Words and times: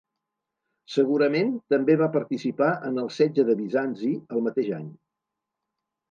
Segurament 0.93 1.51
també 1.73 1.95
va 2.01 2.07
participar 2.15 2.69
en 2.89 2.97
el 3.01 3.11
setge 3.17 3.45
de 3.49 3.55
Bizanci 3.59 4.09
el 4.37 4.41
mateix 4.47 4.71
any. 4.79 4.89